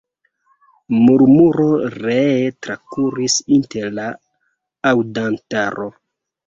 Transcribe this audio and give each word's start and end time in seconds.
Murmuro 1.01 1.67
ree 1.97 2.49
trakuris 2.69 3.39
inter 3.59 3.95
la 4.01 4.09
aŭdantaro. 4.95 5.93